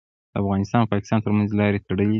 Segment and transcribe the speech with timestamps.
[0.31, 2.09] د افغانستان او پاکستان ترمنځ لارې تړلي دي.